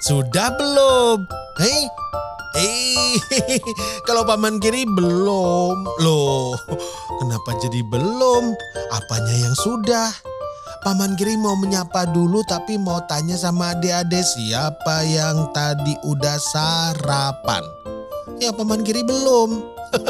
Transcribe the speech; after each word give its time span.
Sudah 0.00 0.48
belum? 0.56 1.28
Hei, 1.60 1.84
eh, 2.56 3.20
kalau 4.08 4.24
Paman 4.24 4.56
Giri 4.56 4.88
belum 4.88 5.76
loh. 6.00 6.56
Kenapa 7.20 7.52
jadi 7.60 7.84
belum? 7.84 8.56
Apanya 8.96 9.36
yang 9.44 9.52
sudah? 9.60 10.08
Paman 10.80 11.20
Giri 11.20 11.36
mau 11.36 11.52
menyapa 11.52 12.08
dulu 12.08 12.40
tapi 12.48 12.80
mau 12.80 13.04
tanya 13.04 13.36
sama 13.36 13.76
adik-adik 13.76 14.24
siapa 14.24 15.04
yang 15.04 15.52
tadi 15.52 15.92
udah 16.08 16.40
sarapan. 16.40 17.60
Ya 18.40 18.56
Paman 18.56 18.80
Giri 18.80 19.04
belum. 19.04 19.60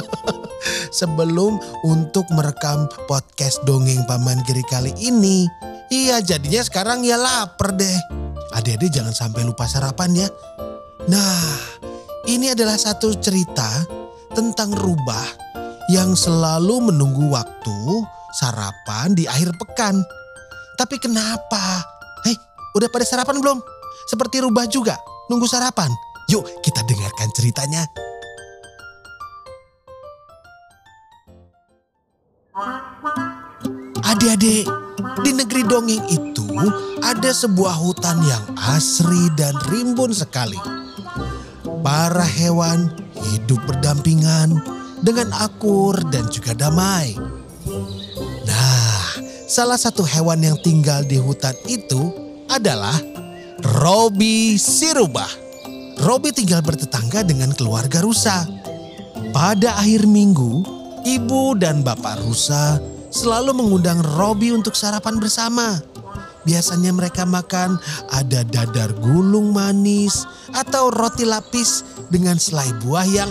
Sebelum 1.03 1.59
untuk 1.83 2.31
merekam 2.31 2.87
podcast 3.11 3.59
dongeng 3.67 4.07
Paman 4.07 4.39
Giri 4.47 4.63
kali 4.71 4.95
ini. 5.03 5.51
Iya 5.91 6.23
jadinya 6.23 6.63
sekarang 6.63 7.03
ya 7.03 7.19
lapar 7.19 7.75
deh. 7.75 8.20
Adik-adik 8.51 8.91
jangan 8.91 9.15
sampai 9.15 9.47
lupa 9.47 9.67
sarapan 9.71 10.27
ya. 10.27 10.29
Nah, 11.07 11.43
ini 12.27 12.51
adalah 12.51 12.75
satu 12.75 13.15
cerita 13.19 13.87
tentang 14.35 14.75
rubah 14.75 15.27
yang 15.91 16.15
selalu 16.15 16.91
menunggu 16.91 17.31
waktu 17.31 17.79
sarapan 18.35 19.15
di 19.15 19.27
akhir 19.27 19.55
pekan. 19.59 20.03
Tapi 20.79 20.97
kenapa? 20.99 21.83
Hei, 22.27 22.35
udah 22.75 22.89
pada 22.91 23.07
sarapan 23.07 23.39
belum? 23.39 23.59
Seperti 24.11 24.43
rubah 24.43 24.67
juga, 24.67 24.99
nunggu 25.31 25.47
sarapan. 25.47 25.91
Yuk 26.31 26.47
kita 26.63 26.83
dengarkan 26.87 27.29
ceritanya. 27.35 27.83
Adik-adik, 34.07 34.67
di 35.25 35.31
negeri 35.35 35.63
dongeng 35.67 36.05
itu 36.09 36.47
ada 37.01 37.31
sebuah 37.33 37.75
hutan 37.79 38.21
yang 38.25 38.45
asri 38.57 39.33
dan 39.39 39.55
rimbun 39.73 40.13
sekali. 40.13 40.59
Para 41.81 42.25
hewan 42.25 42.93
hidup 43.17 43.61
berdampingan 43.65 44.61
dengan 45.01 45.33
akur 45.41 45.97
dan 46.13 46.29
juga 46.29 46.53
damai. 46.53 47.17
Nah, 48.45 49.05
salah 49.49 49.81
satu 49.81 50.05
hewan 50.05 50.45
yang 50.45 50.59
tinggal 50.61 51.05
di 51.05 51.17
hutan 51.17 51.57
itu 51.65 52.13
adalah 52.53 52.97
Robi 53.81 54.61
Sirubah. 54.61 55.29
Robi 56.01 56.33
tinggal 56.33 56.65
bertetangga 56.65 57.25
dengan 57.25 57.53
keluarga 57.53 58.01
rusa. 58.01 58.49
Pada 59.31 59.79
akhir 59.79 60.09
minggu, 60.09 60.65
ibu 61.05 61.55
dan 61.57 61.85
bapak 61.85 62.25
rusa 62.25 62.81
selalu 63.11 63.53
mengundang 63.53 64.01
Robi 64.17 64.55
untuk 64.55 64.79
sarapan 64.79 65.19
bersama. 65.19 65.83
Biasanya 66.41 66.97
mereka 66.97 67.29
makan 67.29 67.77
ada 68.09 68.41
dadar 68.49 68.97
gulung 68.97 69.53
manis 69.53 70.25
atau 70.57 70.89
roti 70.89 71.29
lapis 71.29 71.85
dengan 72.09 72.41
selai 72.41 72.73
buah 72.81 73.05
yang 73.05 73.29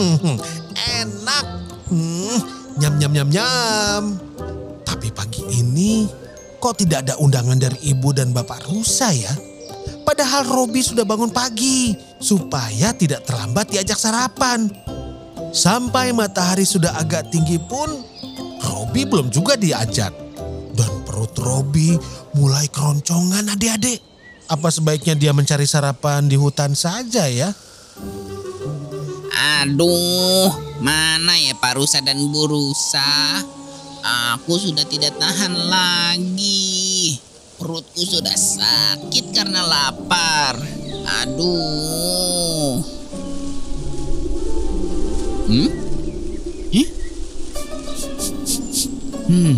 enak. 1.00 1.44
Hmm, 1.88 2.36
nyam 2.76 2.94
nyam 3.00 3.12
nyam 3.16 3.28
nyam. 3.32 4.02
Tapi 4.84 5.08
pagi 5.08 5.40
ini 5.56 6.04
kok 6.60 6.84
tidak 6.84 7.08
ada 7.08 7.16
undangan 7.16 7.56
dari 7.56 7.80
ibu 7.88 8.12
dan 8.12 8.36
bapak 8.36 8.68
rusa 8.68 9.08
ya? 9.16 9.32
Padahal 10.04 10.44
Robi 10.44 10.84
sudah 10.84 11.08
bangun 11.08 11.32
pagi 11.32 11.96
supaya 12.20 12.92
tidak 12.92 13.24
terlambat 13.24 13.72
diajak 13.72 13.96
sarapan. 13.96 14.68
Sampai 15.52 16.12
matahari 16.12 16.64
sudah 16.64 16.96
agak 16.96 17.28
tinggi 17.32 17.56
pun 17.56 17.88
Robi 18.72 19.04
belum 19.04 19.28
juga 19.28 19.60
diajak. 19.60 20.16
Dan 20.72 21.04
perut 21.04 21.36
Robi 21.36 21.92
mulai 22.32 22.64
keroncongan 22.72 23.52
adik-adik. 23.52 24.00
Apa 24.48 24.72
sebaiknya 24.72 25.12
dia 25.12 25.32
mencari 25.36 25.68
sarapan 25.68 26.24
di 26.24 26.40
hutan 26.40 26.72
saja 26.72 27.28
ya? 27.28 27.52
Aduh, 29.62 30.48
mana 30.80 31.36
ya 31.36 31.52
Pak 31.56 31.76
Rusa 31.76 32.00
dan 32.00 32.16
Bu 32.32 32.48
Rusa? 32.48 33.40
Aku 34.34 34.58
sudah 34.58 34.82
tidak 34.88 35.14
tahan 35.20 35.54
lagi. 35.70 37.20
Perutku 37.60 38.02
sudah 38.02 38.34
sakit 38.34 39.30
karena 39.30 39.62
lapar. 39.62 40.58
Aduh. 41.22 42.82
Hmm? 45.46 45.81
Hmm, 49.32 49.56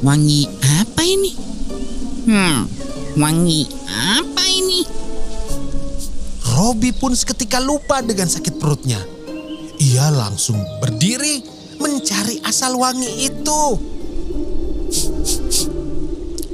wangi 0.00 0.48
apa 0.80 1.04
ini? 1.04 1.36
Hmm, 2.24 2.64
wangi 3.20 3.68
apa 3.84 4.48
ini? 4.48 4.80
Robi 6.56 6.88
pun 6.96 7.12
seketika 7.12 7.60
lupa 7.60 8.00
dengan 8.00 8.32
sakit 8.32 8.56
perutnya. 8.56 8.96
Ia 9.76 10.08
langsung 10.08 10.56
berdiri 10.80 11.44
mencari 11.84 12.40
asal 12.48 12.80
wangi 12.80 13.28
itu. 13.28 13.64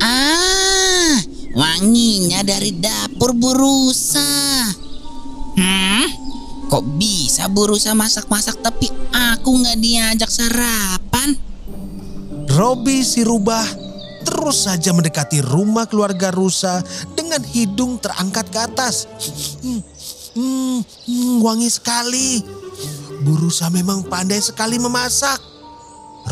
Ah, 0.03 1.23
wanginya 1.55 2.43
dari 2.43 2.75
dapur 2.75 3.31
burusa. 3.31 4.27
Hmm, 5.55 6.03
kok 6.67 6.83
bisa 6.99 7.47
burusa 7.47 7.95
masak-masak 7.95 8.59
tapi 8.59 8.91
aku 9.15 9.55
nggak 9.55 9.79
diajak 9.79 10.31
sarapan? 10.35 11.10
Robi 12.51 13.07
si 13.07 13.23
rubah 13.23 13.63
terus 14.27 14.67
saja 14.67 14.91
mendekati 14.91 15.41
rumah 15.41 15.87
keluarga 15.87 16.35
rusa 16.35 16.83
dengan 17.15 17.41
hidung 17.47 17.97
terangkat 18.03 18.47
ke 18.51 18.59
atas. 18.59 19.07
Hmm, 19.63 20.81
hmm, 20.85 21.35
wangi 21.43 21.71
sekali. 21.71 22.43
Bu 23.21 23.37
rusa 23.37 23.69
memang 23.69 24.03
pandai 24.09 24.41
sekali 24.41 24.81
memasak. 24.81 25.39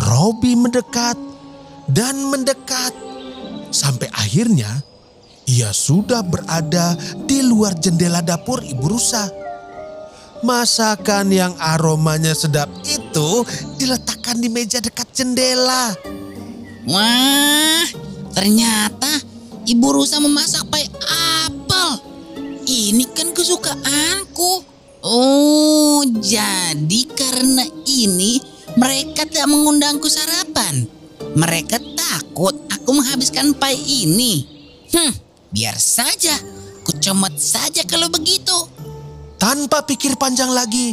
Robi 0.08 0.56
mendekat 0.56 1.16
dan 1.88 2.18
mendekat 2.28 2.92
sampai 3.72 4.08
akhirnya 4.12 4.84
ia 5.48 5.72
sudah 5.72 6.20
berada 6.20 6.92
di 7.24 7.40
luar 7.40 7.72
jendela 7.76 8.20
dapur 8.20 8.60
ibu 8.60 8.96
rusa. 8.96 9.47
Masakan 10.38 11.34
yang 11.34 11.52
aromanya 11.58 12.30
sedap 12.30 12.70
itu 12.86 13.42
diletakkan 13.74 14.38
di 14.38 14.46
meja 14.46 14.78
dekat 14.78 15.10
jendela. 15.10 15.90
Wah, 16.86 17.84
ternyata 18.30 19.18
ibu 19.66 19.88
rusa 19.90 20.22
memasak 20.22 20.62
pai 20.70 20.86
apel. 21.42 21.90
Ini 22.70 23.02
kan 23.10 23.34
kesukaanku. 23.34 24.62
Oh, 25.02 26.06
jadi 26.22 27.00
karena 27.18 27.66
ini 27.86 28.38
mereka 28.78 29.26
tidak 29.26 29.50
mengundangku 29.50 30.06
sarapan. 30.06 30.86
Mereka 31.34 31.82
takut 31.98 32.54
aku 32.70 32.94
menghabiskan 32.94 33.58
pai 33.58 33.74
ini. 33.74 34.46
Hmm, 34.94 35.12
biar 35.50 35.74
saja. 35.74 36.38
Kucomot 36.86 37.34
saja 37.36 37.82
kalau 37.84 38.06
begitu. 38.06 38.77
Tanpa 39.38 39.86
pikir 39.86 40.18
panjang 40.18 40.50
lagi, 40.50 40.92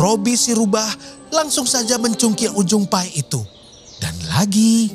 Robi 0.00 0.32
si 0.32 0.56
rubah 0.56 0.88
langsung 1.28 1.68
saja 1.68 2.00
mencungkil 2.00 2.56
ujung 2.56 2.88
pai 2.88 3.12
itu. 3.12 3.40
Dan 4.00 4.16
lagi, 4.32 4.90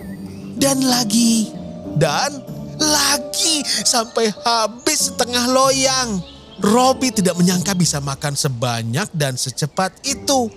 dan 0.57 0.81
lagi, 0.83 1.53
dan 1.95 2.41
lagi 2.81 3.61
sampai 3.65 4.33
habis 4.43 5.13
setengah 5.13 5.45
loyang. 5.49 6.19
Robi 6.57 7.13
tidak 7.13 7.37
menyangka 7.37 7.77
bisa 7.77 8.01
makan 8.01 8.33
sebanyak 8.33 9.05
dan 9.13 9.37
secepat 9.37 9.93
itu. 10.01 10.49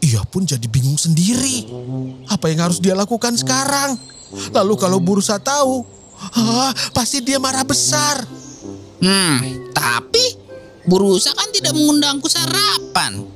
Ia 0.00 0.24
pun 0.24 0.48
jadi 0.48 0.64
bingung 0.64 0.96
sendiri. 0.96 1.68
Apa 2.32 2.48
yang 2.48 2.68
harus 2.68 2.80
dia 2.80 2.96
lakukan 2.96 3.36
sekarang? 3.36 4.00
Lalu 4.52 4.74
kalau 4.80 4.98
Burusa 5.00 5.36
tahu, 5.36 5.84
ah, 6.40 6.72
pasti 6.96 7.20
dia 7.20 7.36
marah 7.36 7.64
besar. 7.64 8.24
Hmm, 8.96 9.70
tapi 9.76 10.35
Burusa 10.86 11.34
kan 11.34 11.50
tidak 11.50 11.74
mengundangku 11.74 12.30
sarapan. 12.30 13.26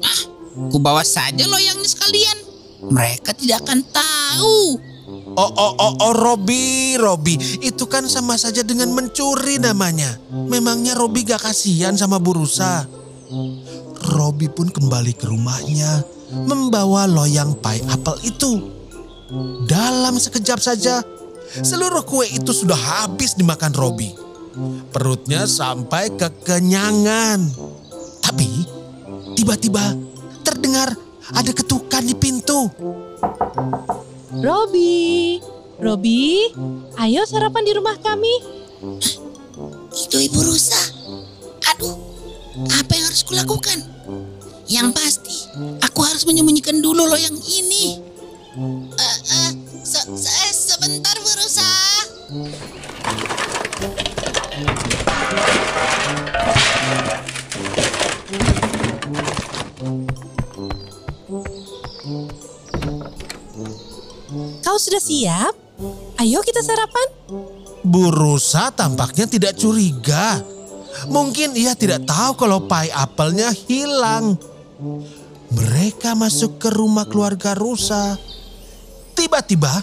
Ah, 0.00 0.20
ku 0.72 0.76
bawa 0.80 1.04
saja 1.04 1.44
loyangnya 1.44 1.88
sekalian. 1.88 2.38
Mereka 2.90 3.36
tidak 3.36 3.64
akan 3.64 3.80
tahu. 3.92 4.60
Oh, 5.30 5.50
oh, 5.52 5.72
oh, 5.78 5.94
oh, 6.00 6.14
Robi, 6.16 6.96
Robi. 6.96 7.38
Itu 7.60 7.86
kan 7.86 8.08
sama 8.08 8.34
saja 8.40 8.64
dengan 8.64 8.90
mencuri 8.90 9.60
namanya. 9.60 10.18
Memangnya 10.30 10.96
Robi 10.96 11.22
gak 11.22 11.44
kasihan 11.50 11.94
sama 11.94 12.18
Bu 12.18 12.40
Rusa? 12.40 12.88
Robi 14.16 14.48
pun 14.50 14.72
kembali 14.72 15.12
ke 15.14 15.28
rumahnya 15.28 16.02
membawa 16.30 17.10
loyang 17.10 17.58
pai 17.58 17.82
apel 17.90 18.16
itu. 18.22 18.70
Dalam 19.66 20.18
sekejap 20.18 20.58
saja, 20.58 21.02
seluruh 21.62 22.02
kue 22.02 22.26
itu 22.26 22.50
sudah 22.50 22.78
habis 22.78 23.38
dimakan 23.38 23.70
Robi. 23.74 24.10
Perutnya 24.90 25.46
sampai 25.46 26.10
kekenyangan. 26.14 27.38
Tapi 28.20 28.66
tiba-tiba 29.38 29.94
terdengar 30.42 30.94
ada 31.30 31.52
ketukan 31.54 32.02
di 32.02 32.14
pintu. 32.18 32.66
Robi, 34.40 35.38
Robi, 35.78 36.50
ayo 36.98 37.22
sarapan 37.26 37.62
di 37.66 37.72
rumah 37.74 37.94
kami. 37.98 38.34
Itu 39.94 40.16
Ibu 40.18 40.40
Rusa. 40.42 40.82
Aduh, 41.74 41.94
apa 42.66 42.90
yang 42.94 43.04
harus 43.06 43.22
kulakukan? 43.22 43.78
Yang 44.70 44.88
pasti, 44.94 45.36
aku 45.82 46.00
harus 46.06 46.22
menyembunyikan 46.26 46.78
dulu 46.78 47.06
loyang 47.06 47.34
ini. 47.34 47.98
Kau 64.62 64.78
sudah 64.78 65.02
siap? 65.02 65.54
Ayo 66.22 66.38
kita 66.46 66.62
sarapan. 66.62 67.08
Bu 67.82 68.14
Rusa 68.14 68.70
tampaknya 68.70 69.26
tidak 69.26 69.58
curiga. 69.58 70.38
Mungkin 71.10 71.58
ia 71.58 71.74
tidak 71.74 72.06
tahu 72.06 72.46
kalau 72.46 72.62
pai 72.70 72.92
apelnya 72.94 73.50
hilang. 73.50 74.38
Mereka 75.50 76.14
masuk 76.14 76.62
ke 76.62 76.70
rumah 76.70 77.10
keluarga 77.10 77.58
Rusa. 77.58 78.14
Tiba-tiba, 79.18 79.82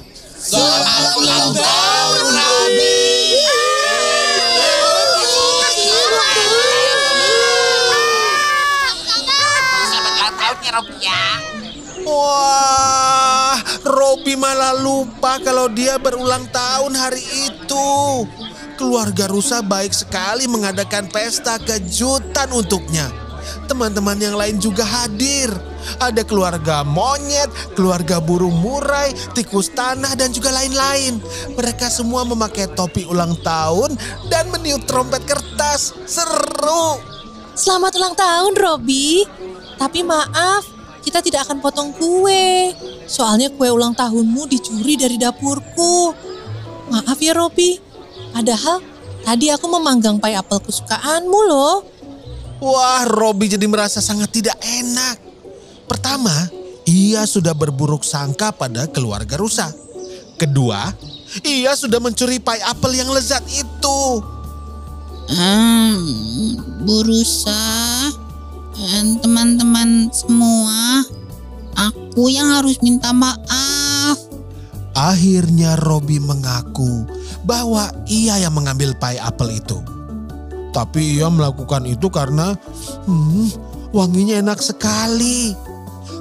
wah, 12.08 13.37
Robi 13.84 14.36
malah 14.36 14.76
lupa 14.78 15.40
kalau 15.42 15.72
dia 15.72 15.98
berulang 15.98 16.46
tahun 16.52 16.94
hari 16.94 17.24
itu. 17.48 17.90
Keluarga 18.78 19.26
Rusa 19.26 19.66
baik 19.66 19.90
sekali 19.90 20.46
mengadakan 20.46 21.10
pesta 21.10 21.58
kejutan 21.58 22.54
untuknya. 22.54 23.10
Teman-teman 23.66 24.16
yang 24.22 24.38
lain 24.38 24.62
juga 24.62 24.86
hadir. 24.86 25.50
Ada 25.98 26.22
keluarga 26.28 26.84
monyet, 26.84 27.48
keluarga 27.74 28.20
burung 28.20 28.60
murai, 28.60 29.16
tikus 29.34 29.72
tanah, 29.72 30.14
dan 30.20 30.36
juga 30.36 30.52
lain-lain. 30.52 31.20
Mereka 31.56 31.88
semua 31.88 32.28
memakai 32.28 32.68
topi 32.76 33.08
ulang 33.08 33.40
tahun 33.42 33.96
dan 34.28 34.52
meniup 34.52 34.84
trompet 34.86 35.24
kertas. 35.24 35.96
Seru! 36.06 37.00
Selamat 37.58 37.98
ulang 37.98 38.14
tahun, 38.14 38.54
Robi. 38.54 39.26
Tapi 39.80 40.06
maaf, 40.06 40.77
kita 41.08 41.24
tidak 41.24 41.48
akan 41.48 41.64
potong 41.64 41.96
kue. 41.96 42.76
Soalnya 43.08 43.48
kue 43.56 43.72
ulang 43.72 43.96
tahunmu 43.96 44.44
dicuri 44.52 45.00
dari 45.00 45.16
dapurku. 45.16 46.12
Maaf 46.92 47.16
ya, 47.24 47.32
Robi. 47.32 47.80
Padahal 48.36 48.84
tadi 49.24 49.48
aku 49.48 49.72
memanggang 49.72 50.20
pai 50.20 50.36
apel 50.36 50.60
kesukaanmu 50.60 51.40
loh. 51.48 51.76
Wah, 52.60 53.08
Robi 53.08 53.48
jadi 53.48 53.64
merasa 53.72 54.04
sangat 54.04 54.36
tidak 54.36 54.60
enak. 54.60 55.16
Pertama, 55.88 56.52
ia 56.84 57.24
sudah 57.24 57.56
berburuk 57.56 58.04
sangka 58.04 58.52
pada 58.52 58.84
keluarga 58.92 59.40
rusa. 59.40 59.72
Kedua, 60.36 60.92
ia 61.48 61.72
sudah 61.74 62.04
mencuri 62.04 62.44
pai 62.44 62.60
apel 62.68 63.00
yang 63.00 63.08
lezat 63.08 63.48
itu. 63.48 64.00
Hmm, 65.28 66.00
Bu 66.88 67.04
Rusa, 67.04 67.60
dan 68.78 69.18
teman-teman 69.18 70.14
semua, 70.14 71.02
aku 71.74 72.30
yang 72.30 72.54
harus 72.54 72.78
minta 72.86 73.10
maaf. 73.10 74.18
Akhirnya 74.94 75.78
Robi 75.82 76.22
mengaku 76.22 77.06
bahwa 77.42 77.90
ia 78.06 78.38
yang 78.38 78.54
mengambil 78.54 78.94
pai 78.98 79.18
apel 79.18 79.58
itu. 79.58 79.82
Tapi 80.74 81.18
ia 81.18 81.30
melakukan 81.30 81.90
itu 81.90 82.06
karena 82.14 82.54
hmm, 83.10 83.50
wanginya 83.98 84.38
enak 84.38 84.62
sekali. 84.62 85.58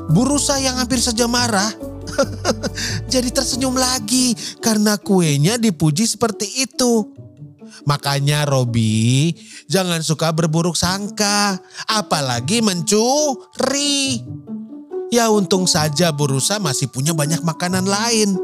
Burusa 0.09 0.57
yang 0.57 0.81
hampir 0.81 1.03
saja 1.03 1.29
marah 1.29 1.75
jadi 3.13 3.29
tersenyum 3.33 3.75
lagi 3.77 4.33
karena 4.63 4.97
kuenya 4.97 5.61
dipuji 5.61 6.09
seperti 6.09 6.65
itu. 6.65 7.13
Makanya 7.85 8.47
Robi 8.47 9.35
jangan 9.67 10.03
suka 10.03 10.33
berburuk 10.33 10.75
sangka, 10.79 11.59
apalagi 11.87 12.63
mencuri. 12.63 14.23
Ya 15.15 15.31
untung 15.31 15.71
saja 15.71 16.11
Burusa 16.11 16.59
masih 16.59 16.91
punya 16.91 17.15
banyak 17.15 17.41
makanan 17.47 17.87
lain. 17.87 18.35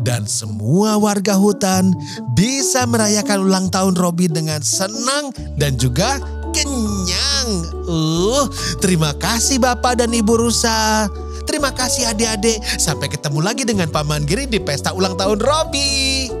Dan 0.00 0.24
semua 0.24 0.96
warga 0.96 1.36
hutan 1.36 1.92
bisa 2.32 2.86
merayakan 2.88 3.44
ulang 3.44 3.66
tahun 3.68 3.94
Robi 3.96 4.30
dengan 4.30 4.60
senang 4.64 5.32
dan 5.56 5.76
juga 5.76 6.20
kenyang. 6.52 7.48
Uh, 7.88 8.48
terima 8.80 9.12
kasih 9.16 9.60
Bapak 9.60 10.00
dan 10.00 10.12
Ibu 10.12 10.48
Rusa. 10.48 11.08
Terima 11.48 11.72
kasih 11.72 12.12
adik-adik. 12.12 12.60
Sampai 12.76 13.08
ketemu 13.08 13.40
lagi 13.40 13.64
dengan 13.64 13.88
Paman 13.88 14.28
Giri 14.28 14.44
di 14.44 14.60
pesta 14.60 14.92
ulang 14.92 15.16
tahun 15.16 15.40
Robi. 15.40 16.37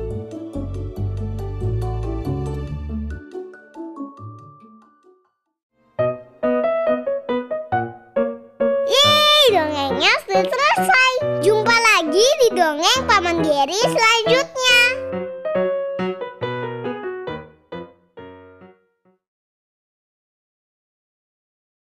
Selesai. 10.46 11.12
Jumpa 11.42 11.76
lagi 11.94 12.26
di 12.46 12.48
dongeng 12.54 13.00
Paman 13.10 13.42
Geri 13.42 13.80
selanjutnya. 13.82 14.57